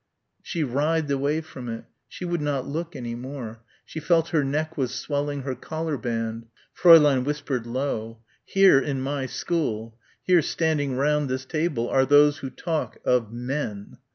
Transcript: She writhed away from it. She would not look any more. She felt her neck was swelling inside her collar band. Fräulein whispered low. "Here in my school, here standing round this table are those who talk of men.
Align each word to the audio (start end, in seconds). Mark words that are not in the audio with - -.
She 0.41 0.63
writhed 0.63 1.11
away 1.11 1.41
from 1.41 1.69
it. 1.69 1.83
She 2.07 2.25
would 2.25 2.41
not 2.41 2.65
look 2.67 2.95
any 2.95 3.13
more. 3.13 3.61
She 3.85 3.99
felt 3.99 4.29
her 4.29 4.43
neck 4.43 4.75
was 4.75 4.95
swelling 4.95 5.41
inside 5.41 5.49
her 5.49 5.53
collar 5.57 5.95
band. 5.95 6.47
Fräulein 6.75 7.23
whispered 7.23 7.67
low. 7.67 8.17
"Here 8.43 8.79
in 8.79 8.99
my 8.99 9.27
school, 9.27 9.95
here 10.23 10.41
standing 10.41 10.95
round 10.97 11.29
this 11.29 11.45
table 11.45 11.87
are 11.87 12.07
those 12.07 12.39
who 12.39 12.49
talk 12.49 12.97
of 13.05 13.31
men. 13.31 13.99